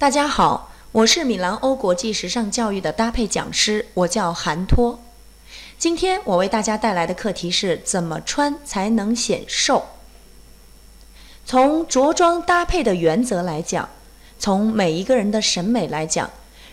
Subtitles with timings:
[0.00, 4.98] 大家好，我是米兰欧国际时尚教育的搭配讲师，我叫韩托。
[5.76, 9.84] 今天我为大家带来的课题是怎么穿才能显瘦。
[11.44, 13.90] 从着装搭配的原则来讲，
[14.38, 16.30] 从每一个人的审美来讲，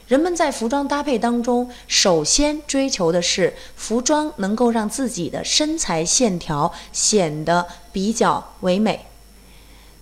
[0.07, 9.05] 人们在服装搭配当中，首先追求的是服装能够让自己的身材线条显得比较唯美。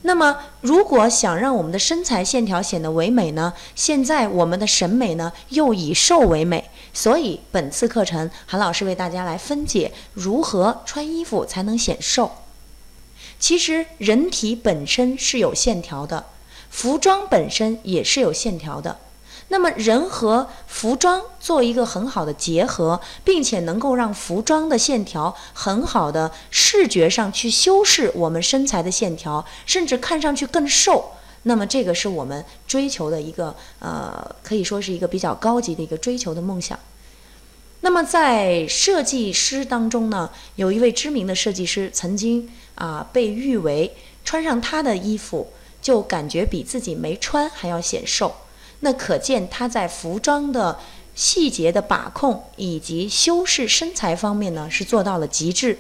[0.08, 3.52] 那么，如果想让我们的身材线条显得唯美呢？
[3.74, 12.32] 现在我们的审美呢又以瘦为美，所以本次课程韩老师为大家来分解如何穿衣服才能显瘦。
[13.40, 16.26] 其实人体本身是有线条的，
[16.70, 19.00] 服装本身也是有线条的。
[19.50, 31.12] 那么人和服装做一个很好的结合，并且能够让服装的线条很好的视觉上去修饰我们身材的线条，甚至看上去更瘦。
[31.44, 36.78] 那么这个是我们追求的一个呃，可以说是一个比较高级的一个追求的梦想。
[37.82, 45.48] 那么在设计师当中呢，有一位知名的设计师曾经啊被誉为穿上他的衣服
[45.84, 48.36] 就感觉比自己没穿还要显瘦。
[48.86, 50.78] 那可见他在服装的
[51.16, 55.80] 细节的把控以及修饰身材方面呢，是做到了极致。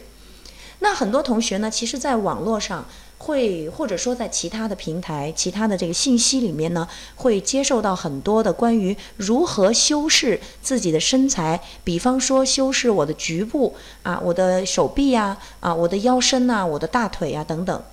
[0.79, 2.83] 那很多同学呢，其实在网络上
[3.19, 17.83] 会，或者说在其他的平台、其他的这个信息里面呢，会接受到很多的关于如何修饰自己的身材，比方说修饰我的局部啊，我的手臂呀，啊，我的腰身呐，我的大腿呀等等。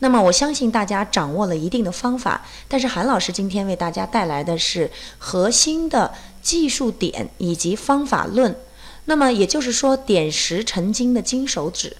[0.00, 6.12] 那么我相信大家掌握了一定的方法，但是韩老师今天为大家带来的是核心的
[6.42, 8.56] 技术点以及方法论。
[9.04, 11.96] 那么也就是说，点石成金的金手指。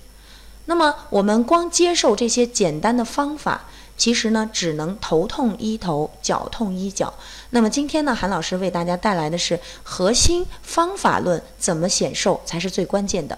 [0.67, 3.65] 那么我们光接受这些简单的方法，
[3.97, 7.13] 其实呢只能头痛医头，脚痛医脚。
[7.51, 13.37] 那么今天呢，韩老师为大家带来的是核心方法论，怎么显瘦才是最关键的。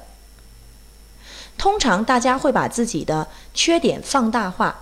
[1.59, 4.75] 通常大家会把自己的缺点放大化，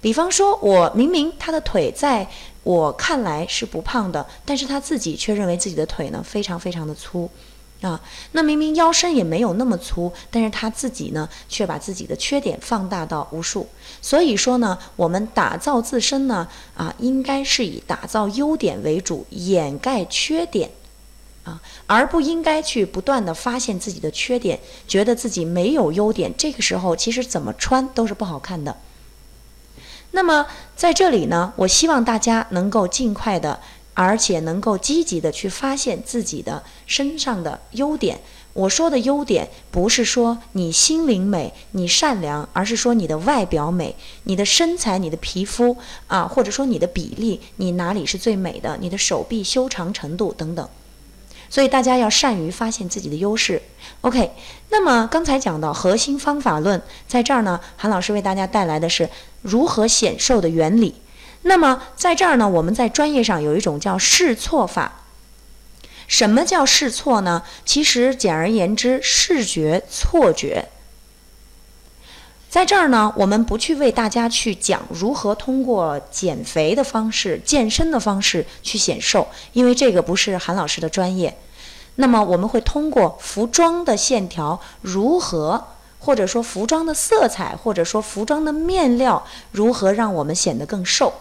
[0.00, 2.28] 比方说，我明明他的腿在
[2.62, 7.28] 我看来是不胖的，但是他自己却认为自己的腿呢非常非常的粗，
[7.80, 8.00] 啊，
[8.32, 13.66] 那明明腰身也没有那么粗，但是他自己呢却把自己的缺点放大到无数。
[14.00, 16.46] 所以说呢，我们打造自身呢，
[16.76, 20.70] 啊，应该是以打造优点为主，掩盖缺点。
[21.46, 24.58] 啊，而不应该去不断的发现自己的缺点，
[24.88, 26.34] 觉得自己没有优点。
[26.36, 28.76] 这个时候，其实怎么穿都是不好看的。
[30.10, 33.60] 那么在这里呢，我希望大家能够尽快的，
[33.94, 38.20] 而且能够积极的去发现自己的身上的优点。
[38.52, 45.76] 我说的优点，不是说你心灵美、你善良，而是说你的外表美、你的身材、你的皮肤
[46.08, 48.76] 啊，或者说你的比例，你哪里是最美的？
[48.80, 50.68] 你的手臂修长程度等等。
[51.48, 53.62] 所以大家要善于发现自己的优势。
[54.02, 54.32] OK，
[54.70, 59.08] 那么刚才讲到核心方法论，在这儿呢，韩老师为大家带来的是
[59.42, 60.94] 如何显瘦的原理。
[61.42, 65.02] 那么在这儿呢，我们在专业上有一种叫试错法。
[66.08, 67.42] 什么叫试错呢？
[67.64, 70.68] 其实简而言之，视觉错觉。
[72.56, 81.36] 在这儿呢，我们不去为大家去讲如何通过减肥的方式、健身的方式去显瘦，因为这个不是韩老师的专业。
[81.96, 85.62] 那么我们会通过服装的线条如何，
[85.98, 91.12] 或者说服装的色彩，或者说服装的面料如何让我们显得更瘦。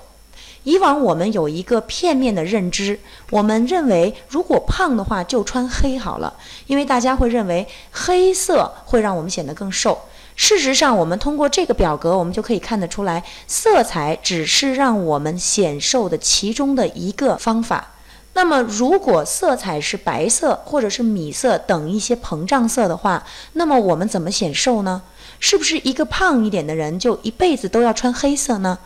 [0.64, 2.98] 以往我们有一个片面的认知，
[3.32, 6.34] 我们认为如果胖的话就穿黑好了，
[6.68, 10.00] 因为大家会认为黑色会让我们显得更瘦。
[10.36, 17.94] 事实上，我们通过这个表格，我们就可以看得出来，色彩只是让我们显瘦的其中的一个方法。
[18.34, 25.02] 那么，如果色彩是白色或者是米色等一些膨胀色的话，那么我们怎么显瘦呢？
[25.40, 28.78] 是不是一个胖一点的人就一辈子都要穿黑色呢？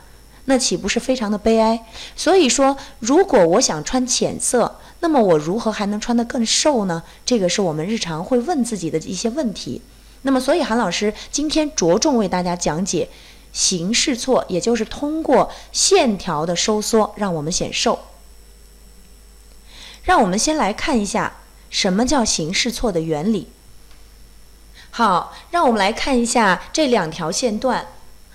[0.45, 1.83] 那岂不是非常的悲哀？
[2.15, 7.01] 所以说，如果我想穿浅色，那么我如何还能穿得更瘦呢？
[7.25, 9.81] 这个是我们日常会问自己的一些问题。
[10.23, 13.09] 那么，所以韩老师今天着重为大家讲解
[13.53, 17.99] 形式错，也就是通过线条的收缩让我们显瘦。
[20.03, 21.37] 让我们先来看一下
[21.69, 23.47] 什么叫形式错的原理。
[24.91, 27.87] 好，让我们来看一下这两条线段，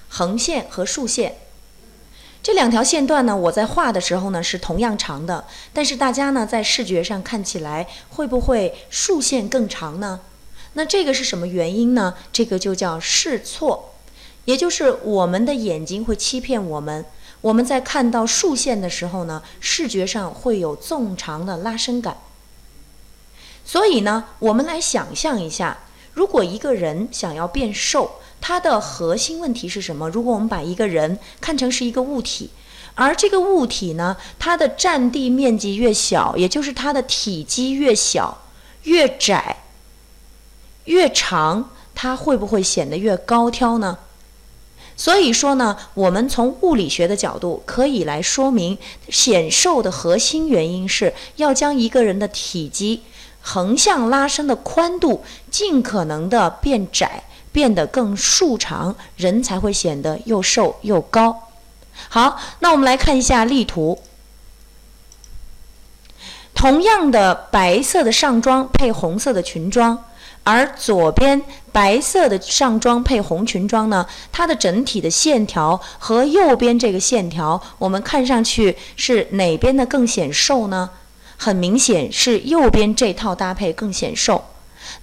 [0.08, 1.36] 横线和竖线。
[2.42, 10.20] 这两条线段呢，我在画的时候呢是同样长的，但是大家呢在视觉上看起来会不会竖线更长呢？
[10.74, 12.14] 那这个是什么原因呢？
[12.32, 13.94] 这个就叫视错，
[14.44, 17.04] 也就是我们的眼睛会欺骗我们。
[17.40, 22.18] 我们在看到竖线的时候呢，视觉上会有纵长的拉伸感。
[23.64, 25.78] 所以呢，我们来想象一下，
[26.12, 30.08] 如果一个人想要变瘦，它的核心问题是什么？
[30.08, 32.50] 如果我们把一个人看成是一个物体，
[32.94, 38.42] 而这个物体呢，它的占地面积越小，也就是它的体积越小、
[38.84, 39.63] 越窄、
[40.84, 43.98] 越长，它会不会显得越高挑呢？
[44.96, 48.78] 所以说呢，我们从物理学的角度可以来说明，
[49.08, 53.02] 显瘦的核心原因是要将一个人的体积
[53.40, 61.48] 横向拉伸的宽度尽可能的变窄，变得更竖长，人才会显得又瘦又高。
[62.08, 64.00] 好，那我们来看一下例图。
[66.54, 70.04] 同样的白色的上装配红色的裙装。
[70.44, 71.40] 而左边
[71.72, 80.90] 白色的上装配红裙装呢，它的整体的线条和右边这个线条，我们看上去是哪边的更显瘦呢？
[81.36, 84.44] 很明显是右边这套搭配更显瘦。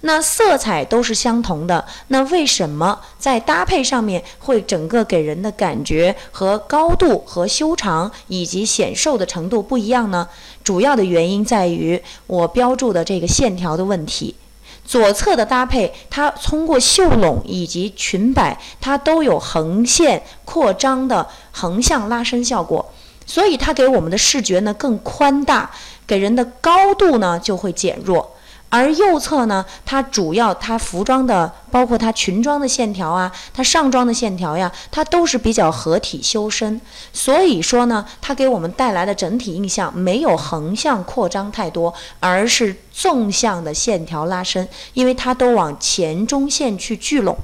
[0.02, 10.28] 那色彩都是相同的，那为什么在搭配上面会整个给人的感觉和高度和修长以及显瘦的程度不一样呢？
[10.62, 14.36] 主要的原因在于我标注的这个线条的问题。
[14.84, 22.92] 左侧的搭配，它通过袖笼以及裙摆，它都有横线扩张的横向拉伸效果，
[23.24, 25.70] 所以它给我们的视觉呢更宽大，
[26.06, 28.31] 给人的高度呢就会减弱。
[28.74, 36.80] 而右侧呢，它主要它服装的，包括它裙装的线条啊，它上装的线条呀，它都是比较合体修身，
[37.12, 47.36] 所以说呢，它给我们带来的整体印象没有横向扩张太多，而是纵向的线条拉伸，因为它都往前中线去聚拢，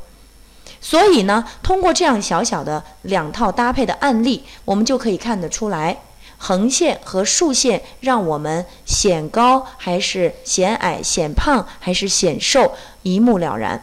[0.81, 5.99] 所以呢，通过这样小小的两套搭配的案例，我们就可以看得出来。
[6.39, 13.83] 横线和竖线让我们显高还是显矮，显胖还是显瘦，一目了然。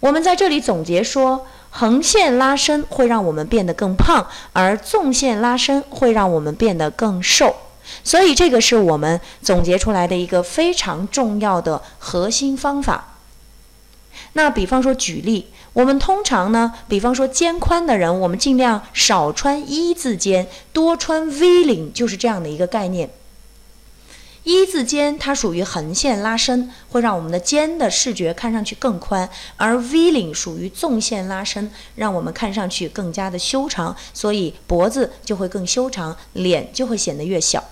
[0.00, 7.56] 我们在这里总结说，横线拉伸会让我们变得更胖，而纵线拉伸会让我们变得更瘦。
[8.04, 13.17] 所以这个是我们总结出来的一个非常重要的核心方法。
[14.34, 15.46] 那比方说举例。
[15.74, 23.10] 我们通常呢，比方说肩宽的人，我们尽量少穿一字肩，多穿 V 领，就是这样的一个概念。
[24.42, 37.62] 一字肩它属于横线拉伸，会让我们的肩的视觉看上去更宽；而 V 领属于纵线拉伸，让我们看上去更加的修长，所以脖子就会更修长，脸就会显得越小。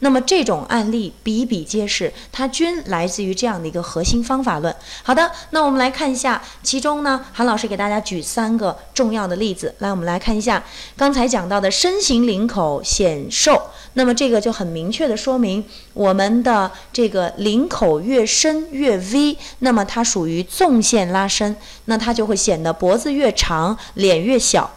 [0.00, 4.74] 那么这种案例比比皆是，它均来自于这样的一个核心方法论。
[5.02, 9.74] 好的，那我们来看一下，其中呢，韩老师给大家举三个重要的例子。
[9.78, 10.62] 来，我们来看一下
[10.96, 21.54] 刚才讲到的身形领口显瘦，那么这个就很明确的说明，我们的这个领口越深越 V，那么它属于纵线拉伸，
[21.84, 24.70] 那它就会显得脖子越长，脸越小。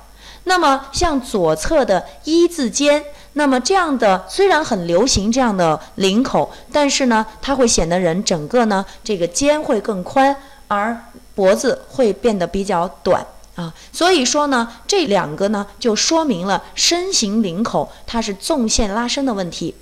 [0.45, 3.03] 那么像左侧的一字肩。
[3.35, 10.35] 那么这样的虽然很流行这样的领口，但是呢，它会显得人整个呢这个肩会更宽，
[10.67, 10.95] 而
[11.33, 13.25] 脖子会变得比较短
[13.55, 13.73] 啊。
[13.91, 19.73] 所以说呢，这两个呢就说明了身形领口它是纵线拉伸的问题。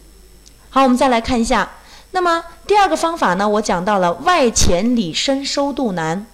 [0.70, 1.70] 好，我们再来看一下。
[2.12, 6.26] 那么第二个方法呢，我讲到了外前里伸收肚腩。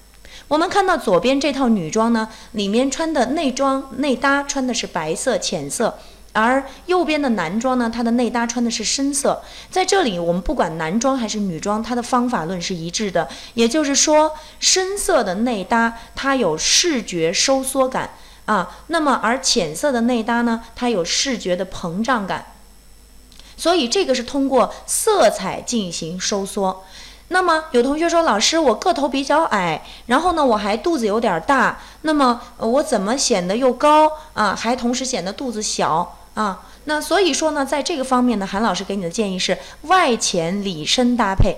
[0.47, 5.97] 我们看到左边这套女装呢，里面穿的内装内搭穿的是白色浅色。
[6.33, 9.41] 而右边的男装呢，它的内搭穿的是深色。
[9.71, 13.27] 在这里，我们不管男装还是女装，它的方法论是一致的。
[13.55, 18.11] 也就是说，深色的内搭它有视觉收缩感
[18.45, 22.45] 啊，那么而浅色的内搭呢，它有视觉的膨胀感。
[23.57, 26.85] 所以这个是通过色彩进行收缩。
[27.29, 36.17] 那么有同学说，老师，我个头比较矮，然后呢，我还肚子有点大，那么我怎么显得又高啊，还同时显得肚子小？
[36.35, 41.57] 啊，那所以说呢，在这个方面呢，韩老师给你的建议是外浅里深搭配，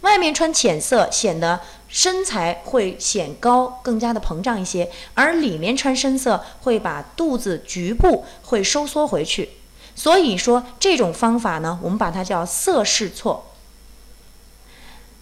[0.00, 9.50] 外面穿浅色显得身材会显高，更加的膨胀一些，而里面穿深色会把肚子局部会收缩回去。
[9.94, 13.44] 所以说这种方法呢，我们把它叫色试错。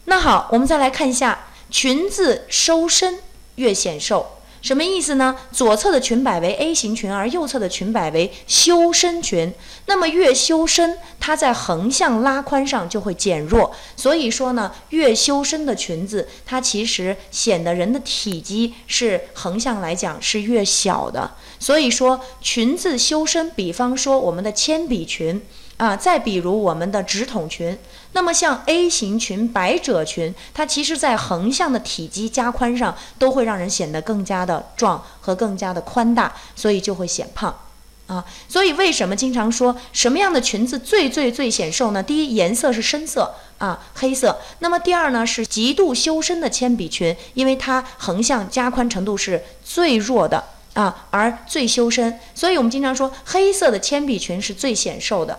[0.06, 3.18] 那好，我们再来看一下裙子收身
[3.56, 4.26] 越显瘦。
[4.62, 5.36] 什么意思呢？
[5.52, 9.52] 左侧的裙摆为 A 型裙，而右侧的裙摆为修身裙。
[9.86, 13.72] 那么越修身，它在横向拉宽上就会减弱。
[13.96, 21.32] 所以说呢，越修身的裙子，它其实显得人的体积是横向来讲是越小的。
[21.60, 25.42] 所以说，裙子修身，比方说我们的铅笔裙。
[25.76, 27.76] 啊，再比如我们的直筒裙，
[28.16, 37.54] 那么像 A 型裙、百褶裙，它其实在横向的体积加宽上都会让人显得更加的壮和更加的宽大，所以就会显胖
[38.06, 38.24] 啊。
[38.48, 42.02] 所以为什么经常说什么样的裙子最最最显瘦呢？
[42.02, 44.40] 第一，颜色是深色啊，黑色。
[44.60, 50.42] 那么第二呢，是极度修身的铅笔裙，因为它横向加宽程度是最弱的
[50.72, 52.18] 啊，而最修身。
[52.34, 55.38] 所以我们经常说黑色的铅笔裙是最显瘦的。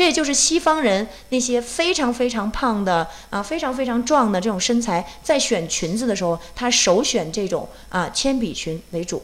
[0.00, 9.22] 这就是西方人那些非常非常胖的啊，非常非常壮的这种身材，在选裙子的时候，他首选这种啊铅笔裙为主。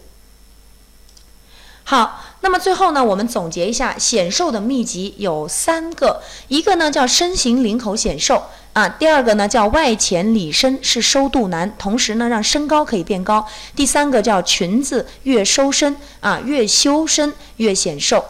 [1.85, 8.43] 好，那么最后呢，我们总结一下显瘦的秘籍有三个，一个呢叫身形领口显瘦
[8.75, 18.23] 啊，第二个呢叫外浅里深是收肚腩，同时呢让身高可以变高，第三个叫裙子越收身啊越修身越显瘦。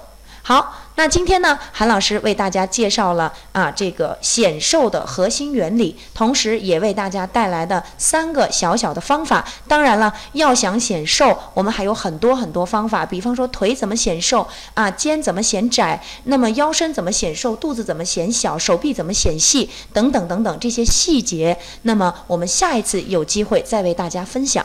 [0.43, 0.83] 好。
[0.99, 9.47] 那今天呢，韩老师为大家介绍了啊这个显瘦的核心原理，同时也为大家带来的三个小小的方法。
[9.69, 21.59] 当然了，要想显瘦，我们还有很多很多方法，比方说腿怎么显瘦啊，肩怎么显窄，那么腰身怎么显瘦，肚子怎么显小，手臂怎么显细，等等等等这些细节。
[21.83, 24.65] 那么我们下一次有机会再为大家分享。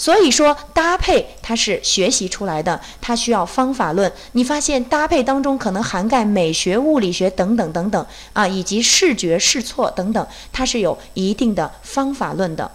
[0.00, 4.10] 所以说搭配它是学习出来的，它需要方法论。
[4.32, 12.70] 你发现搭配当中可能涵盖美学、物理学等等等等啊，以及视觉、试错等等，它是有一定的方法论的。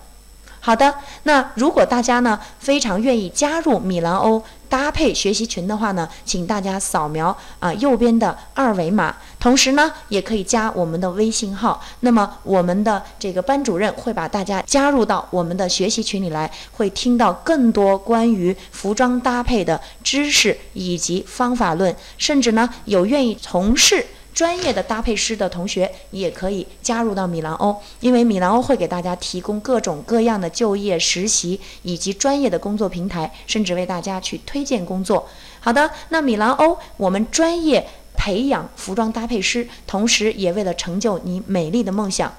[0.65, 11.79] 好的，那如果大家呢非常愿意加入米兰欧搭配学习群的话呢，请大家扫描啊右边的二维码，同时呢也可以加我们的微信号。
[11.99, 24.03] 那么我们的这个班主任会把大家加入到我们的学习群里来，会听到更多关于服装搭配的知识以及方法论，甚至呢有愿意从事。
[24.35, 35.25] 专业的搭配师的同学也可以加入到米兰欧，因为米兰欧会给大家提供各种各样的就业实习以及专业的工作平台，甚至为大家去推荐工作。
[35.61, 37.87] 好的，那米兰欧我们专业
[38.17, 42.31] 培养服装搭配师，同时也为了成就你美丽的梦想。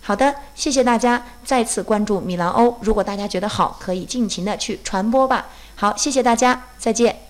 [0.00, 2.78] 好的，谢谢大家再次关注米兰欧。
[2.80, 5.48] 如果大家觉得好，可以尽情的去传播吧。
[5.74, 7.29] 好，谢谢大家，再见。